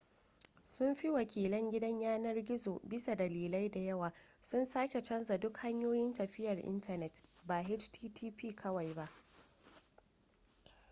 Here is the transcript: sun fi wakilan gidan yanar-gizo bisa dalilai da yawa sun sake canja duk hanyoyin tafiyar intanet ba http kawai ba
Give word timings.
sun 0.67 0.93
fi 0.99 1.09
wakilan 1.09 1.69
gidan 1.71 1.99
yanar-gizo 2.01 2.73
bisa 2.87 3.15
dalilai 3.15 3.69
da 3.71 3.79
yawa 3.79 4.11
sun 4.41 4.65
sake 4.65 5.01
canja 5.03 5.37
duk 5.37 5.57
hanyoyin 5.57 6.13
tafiyar 6.13 6.57
intanet 6.57 7.23
ba 7.47 7.63
http 7.63 8.55
kawai 8.55 8.93
ba 8.93 9.09